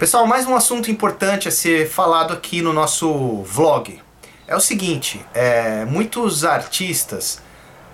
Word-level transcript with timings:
Pessoal, 0.00 0.26
mais 0.26 0.46
um 0.46 0.56
assunto 0.56 0.90
importante 0.90 1.46
a 1.46 1.50
ser 1.50 1.86
falado 1.86 2.32
aqui 2.32 2.62
no 2.62 2.72
nosso 2.72 3.42
vlog. 3.42 4.00
É 4.48 4.56
o 4.56 4.60
seguinte, 4.60 5.22
é, 5.34 5.84
muitos 5.84 6.42
artistas, 6.42 7.42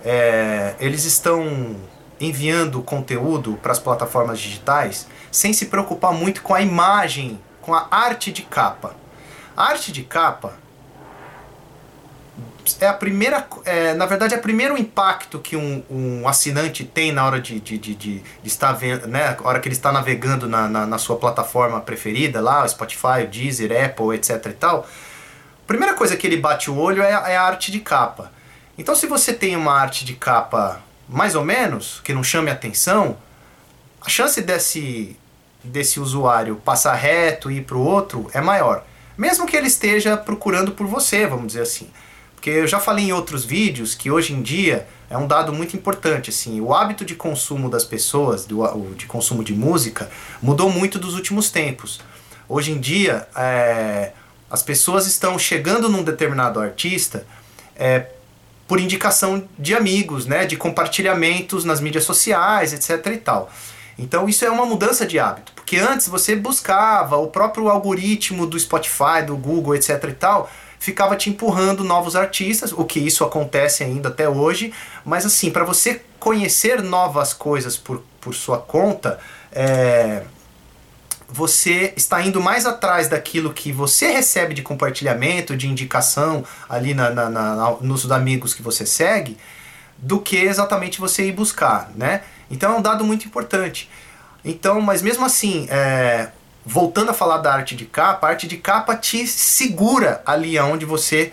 é, 0.05 0.77
eles 0.79 1.05
estão 1.05 1.75
enviando 2.21 2.81
conteúdo 2.81 3.59
para 3.61 3.73
as 3.73 3.81
plataformas 3.81 4.39
digitais 4.39 5.09
sem 5.33 5.53
se 5.53 5.67
preocupar 5.67 6.13
muito 6.13 6.45
com 6.45 6.55
a 6.55 6.63
imagem, 6.63 7.41
com 7.61 7.75
a 7.75 7.89
arte 7.91 8.31
de 8.31 8.43
capa. 8.43 8.95
A 9.57 9.65
arte 9.65 9.91
de 9.91 10.05
capa 10.05 10.55
é 12.81 12.87
a 12.87 12.93
primeira, 12.93 13.47
é, 13.65 13.95
na 13.95 14.07
verdade, 14.07 14.35
é 14.35 14.39
o 14.39 14.41
primeiro 14.41 14.77
impacto 14.77 15.39
que 15.39 15.57
um, 15.57 15.83
um 15.91 16.29
assinante 16.29 16.85
tem 16.85 17.13
na 17.13 17.25
hora 17.25 17.41
de, 17.41 17.61
de, 17.61 17.79
de, 17.79 17.95
de, 17.95 18.23
estar 18.45 18.73
vendo, 18.73 19.07
né, 19.07 19.37
hora 19.43 19.61
que 19.61 19.69
ele 19.69 19.75
está 19.75 19.93
navegando 19.93 20.49
na, 20.49 20.69
na, 20.69 20.87
na 20.87 20.99
sua 20.99 21.17
plataforma 21.17 21.81
preferida, 21.81 22.41
lá, 22.41 22.67
Spotify, 22.67 23.25
o 23.25 23.29
Deezer, 23.29 23.71
Apple, 23.85 24.15
etc 24.15 24.47
e 24.47 24.53
tal. 24.53 24.81
A 24.81 25.67
primeira 25.67 25.95
coisa 25.95 26.17
que 26.17 26.27
ele 26.27 26.37
bate 26.37 26.71
o 26.71 26.77
olho 26.77 27.03
é, 27.03 27.11
é 27.11 27.37
a 27.37 27.43
arte 27.43 27.71
de 27.71 27.81
capa. 27.81 28.33
Então, 28.79 28.95
se 28.95 29.07
você 29.07 29.33
tem 29.33 29.57
uma 29.57 29.73
arte 29.73 30.05
de 30.05 30.15
capa 30.15 30.81
mais 31.09 31.35
ou 31.35 31.45
menos, 31.45 32.01
que 32.05 32.13
não 32.13 32.23
chame 32.23 32.51
atenção, 32.51 33.17
a 34.01 34.09
chance 34.09 34.41
desse, 34.41 35.17
desse 35.63 35.99
usuário 35.99 36.57
passar 36.57 36.95
reto 36.95 37.51
e 37.51 37.59
ir 37.59 37.63
para 37.63 37.77
o 37.77 37.85
outro 37.85 38.31
é 38.33 38.41
maior. 38.41 38.85
Mesmo 39.17 39.47
que 39.47 39.57
ele 39.57 39.67
esteja 39.67 40.17
procurando 40.17 40.73
por 40.73 40.87
você, 40.87 41.27
vamos 41.27 41.49
dizer 41.49 41.63
assim. 41.63 41.91
Porque 42.37 42.51
eu 42.51 42.67
já 42.69 42.79
falei 42.79 43.07
em 43.07 43.13
outros 43.13 43.45
vídeos 43.45 43.95
que 43.95 44.09
hoje 44.11 44.33
em 44.33 44.41
dia 44.41 44.87
é 45.11 45.19
um 45.19 45.27
dado 45.27 45.53
muito 45.53 45.77
importante, 45.77 46.31
assim, 46.31 46.61
o 46.61 46.73
hábito 46.73 47.05
de 47.05 47.17
consumo 47.17 47.69
das 47.69 47.85
pessoas, 47.85 48.45
do, 48.45 48.95
de 48.95 49.07
consumo 49.07 49.43
de 49.43 49.53
música, 49.53 50.09
mudou 50.41 50.71
muito 50.71 50.99
dos 50.99 51.15
últimos 51.15 51.51
tempos. 51.51 52.01
Hoje 52.49 52.71
em 52.71 52.79
dia, 52.79 53.27
é, 53.35 54.13
as 54.49 54.63
pessoas 54.63 55.07
estão 55.07 55.37
chegando 55.39 55.89
num 55.89 56.05
determinado 56.05 56.61
artista 56.61 57.27
é, 57.75 58.07
por 58.69 58.79
indicação 58.79 59.49
de 59.59 59.75
amigos, 59.75 60.27
né, 60.27 60.45
de 60.47 60.57
compartilhamentos 60.57 61.65
nas 61.65 61.81
mídias 61.81 62.05
sociais, 62.05 62.73
etc 62.73 63.13
e 63.13 63.17
tal. 63.17 63.51
Então 63.99 64.29
isso 64.29 64.45
é 64.45 64.51
uma 64.51 64.67
mudança 64.67 65.07
de 65.07 65.19
hábito, 65.19 65.53
porque 65.55 65.79
antes 65.79 66.09
você 66.09 66.37
buscava 66.37 67.17
o 67.17 67.29
próprio 67.29 67.69
algoritmo 67.69 68.47
do 68.47 68.59
Spotify, 68.59 69.23
do 69.27 69.37
Google, 69.37 69.75
etc 69.75 70.05
e 70.09 70.13
tal, 70.13 70.51
ficava 70.79 71.17
te 71.17 71.31
empurrando 71.31 71.83
novos 71.83 72.15
artistas, 72.15 72.73
o 72.73 72.85
que 72.85 73.01
isso 73.01 73.25
acontece 73.25 73.83
ainda 73.83 74.09
até 74.09 74.29
hoje, 74.29 74.73
mas 75.05 75.25
assim, 75.25 75.51
para 75.51 75.65
você 75.65 76.03
conhecer 76.21 76.83
novas 76.83 77.33
coisas 77.33 77.77
por, 77.77 78.03
por 78.21 78.35
sua 78.35 78.59
conta, 78.59 79.19
é, 79.51 80.23
você 81.29 81.93
está 81.97 82.23
indo 82.23 82.41
mais 82.41 82.67
atrás 82.67 83.09
daquilo 83.09 83.53
que 83.53 83.73
você 83.73 84.13
recebe 84.13 84.55
de 84.55 84.63
compartilhamento, 84.63 85.57
de 85.57 85.67
indicação 85.67 86.45
ali 86.69 86.95
na, 86.95 87.11
na, 87.11 87.29
na, 87.29 87.71
nos 87.81 88.11
amigos 88.11 88.55
que 88.55 88.63
você 88.63 88.87
segue, 88.87 89.37
do 89.99 90.21
que 90.21 90.37
exatamente 90.37 91.01
você 91.01 91.27
ir 91.27 91.33
buscar, 91.33 91.91
né? 91.95 92.23
Então 92.51 92.75
é 92.75 92.79
um 92.79 92.83
dado 92.83 93.05
muito 93.05 93.27
importante. 93.27 93.91
Então, 94.45 94.81
mas 94.81 95.03
mesmo 95.03 95.25
assim, 95.25 95.67
é, 95.71 96.31
voltando 96.65 97.11
a 97.11 97.15
falar 97.15 97.39
da 97.39 97.53
arte 97.53 97.75
de 97.75 97.85
capa, 97.85 98.27
a 98.27 98.31
arte 98.31 98.47
de 98.47 98.57
capa 98.57 98.97
te 98.97 99.27
segura 99.27 100.23
ali 100.25 100.59
onde 100.59 100.85
você 100.85 101.33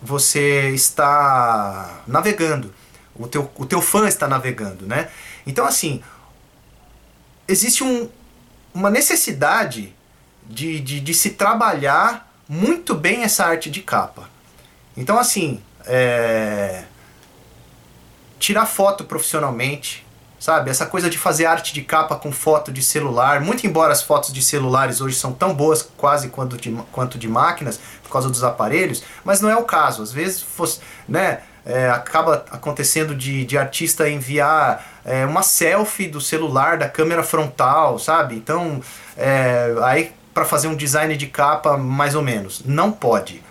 você 0.00 0.70
está 0.70 2.02
navegando. 2.06 2.72
O 3.14 3.26
teu, 3.26 3.50
o 3.56 3.66
teu 3.66 3.82
fã 3.82 4.06
está 4.06 4.28
navegando, 4.28 4.86
né? 4.86 5.08
Então, 5.44 5.66
assim, 5.66 6.02
existe 7.48 7.82
um, 7.82 8.08
uma 8.72 8.90
necessidade 8.90 9.94
de, 10.48 10.78
de, 10.80 11.00
de, 11.00 11.14
se 11.14 11.30
trabalhar 11.30 12.32
muito 12.48 12.94
bem 12.94 13.24
essa 13.24 13.44
arte 13.44 13.70
de 13.70 13.82
capa. 13.82 14.30
Então, 14.96 15.18
assim, 15.18 15.60
é... 15.84 16.84
tirar 18.38 18.66
foto 18.66 19.04
profissionalmente, 19.04 20.06
sabe? 20.38 20.70
Essa 20.70 20.86
coisa 20.86 21.10
de 21.10 21.18
fazer 21.18 21.46
arte 21.46 21.72
de 21.72 21.82
capa 21.82 22.16
com 22.16 22.30
foto 22.30 22.72
de 22.72 22.82
celular, 22.82 23.40
muito 23.40 23.66
embora 23.66 23.92
as 23.92 24.02
fotos 24.02 24.32
de 24.32 24.42
celulares 24.42 25.00
hoje 25.00 25.16
são 25.16 25.32
tão 25.32 25.54
boas 25.54 25.88
quase 25.96 26.28
quanto 26.28 26.56
de, 26.56 26.70
quanto 26.92 27.18
de 27.18 27.28
máquinas, 27.28 27.80
por 28.02 28.10
causa 28.10 28.28
dos 28.28 28.42
aparelhos, 28.42 29.02
mas 29.24 29.40
não 29.40 29.50
é 29.50 29.56
o 29.56 29.64
caso. 29.64 30.02
Às 30.02 30.12
vezes, 30.12 30.42
fosse, 30.42 30.80
né? 31.08 31.40
É, 31.66 31.90
acaba 31.90 32.46
acontecendo 32.50 33.14
de, 33.14 33.44
de 33.44 33.58
artista 33.58 34.08
enviar 34.08 34.82
é, 35.04 35.26
uma 35.26 35.42
selfie 35.42 36.08
do 36.08 36.18
celular, 36.18 36.78
da 36.78 36.88
câmera 36.88 37.22
frontal, 37.22 37.98
sabe? 37.98 38.36
Então, 38.36 38.80
é, 39.14 39.74
aí 39.82 40.14
para 40.32 40.44
fazer 40.44 40.68
um 40.68 40.76
design 40.76 41.16
de 41.16 41.26
capa, 41.26 41.76
mais 41.76 42.14
ou 42.14 42.22
menos. 42.22 42.62
Não 42.64 42.92
pode. 42.92 43.42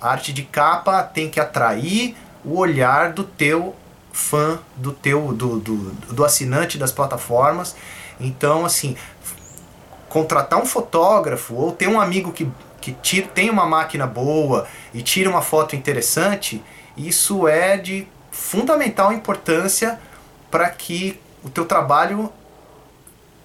A 0.00 0.10
arte 0.10 0.30
de 0.32 0.42
capa 0.42 1.02
tem 1.02 1.30
que 1.30 1.40
atrair 1.40 2.14
o 2.44 2.58
olhar 2.58 3.12
do 3.12 3.24
teu 3.24 3.74
fã, 4.14 4.60
do 4.76 4.92
teu 4.92 5.32
do, 5.32 5.58
do, 5.58 5.76
do 6.12 6.24
assinante 6.24 6.78
das 6.78 6.92
plataformas. 6.92 7.74
Então, 8.20 8.64
assim, 8.64 8.96
contratar 10.08 10.62
um 10.62 10.64
fotógrafo 10.64 11.54
ou 11.54 11.72
ter 11.72 11.88
um 11.88 12.00
amigo 12.00 12.32
que, 12.32 12.48
que 12.80 12.92
tira, 13.02 13.26
tem 13.26 13.50
uma 13.50 13.66
máquina 13.66 14.06
boa 14.06 14.68
e 14.94 15.02
tira 15.02 15.28
uma 15.28 15.42
foto 15.42 15.74
interessante, 15.74 16.62
isso 16.96 17.48
é 17.48 17.76
de 17.76 18.06
fundamental 18.30 19.12
importância 19.12 19.98
para 20.48 20.70
que 20.70 21.20
o 21.42 21.50
teu 21.50 21.64
trabalho 21.64 22.32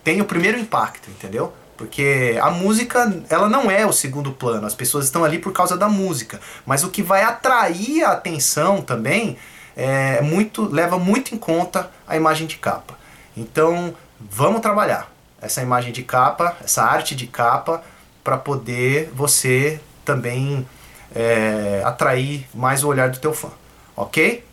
tenha 0.03 0.22
o 0.22 0.25
primeiro 0.25 0.59
impacto, 0.59 1.09
entendeu? 1.09 1.52
Porque 1.75 2.38
a 2.40 2.52
música, 2.52 3.12
ela 3.29 3.50
não 3.50 3.72
é 3.72 3.88
o 3.88 3.91
segundo 3.91 4.31
plano, 4.31 4.68
as 4.68 4.75
pessoas 4.75 5.06
estão 5.06 5.24
ali 5.24 5.40
por 5.40 5.52
causa 5.52 5.75
da 5.75 5.90
música, 5.90 6.40
mas 6.63 6.84
o 6.84 6.90
que 6.90 7.02
vai 7.02 7.24
atrair 7.24 8.03
a 8.03 8.12
atenção 8.12 8.84
também 8.84 9.38
é 9.79 10.22
muito 10.22 10.66
leva 10.66 11.00
muito 11.00 11.34
em 11.34 11.38
conta 11.38 11.90
a 12.06 12.17
imagem 12.17 12.45
de 12.45 12.57
capa. 12.57 12.97
Então, 13.35 13.95
vamos 14.19 14.59
trabalhar 14.59 15.09
essa 15.41 15.62
imagem 15.62 15.94
de 15.94 16.03
capa, 16.03 16.57
essa 16.62 16.84
arte 16.84 17.16
de 17.16 17.25
capa, 17.28 17.81
para 18.22 18.38
poder 18.38 19.09
você 19.13 19.79
também 20.03 20.67
é, 21.16 21.81
atrair 21.85 22.45
mais 22.53 22.84
o 22.84 22.90
olhar 22.90 23.09
do 23.09 23.19
teu 23.19 23.34
fã, 23.34 23.50
ok? 23.95 24.44